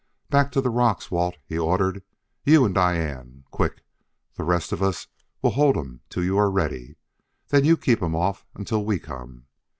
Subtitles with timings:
[0.31, 2.01] "Back to the rocks, Walt," he ordered;
[2.43, 3.43] "you and Diane!
[3.51, 3.83] Quick!
[4.33, 5.05] The rest of us
[5.43, 6.95] will hold 'em till you are ready.
[7.49, 9.45] Then you keep 'em off until we come!"